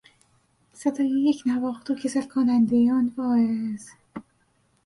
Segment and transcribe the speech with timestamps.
[0.73, 3.89] صدای یکنواخت و کسل کنندهی آن واعظ